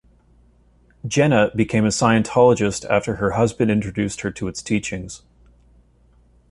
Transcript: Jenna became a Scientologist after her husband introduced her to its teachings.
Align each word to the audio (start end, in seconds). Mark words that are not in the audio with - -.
Jenna 1.07 1.51
became 1.55 1.85
a 1.85 1.89
Scientologist 1.89 2.89
after 2.89 3.17
her 3.17 3.33
husband 3.33 3.69
introduced 3.69 4.21
her 4.21 4.31
to 4.31 4.47
its 4.47 4.63
teachings. 4.63 5.21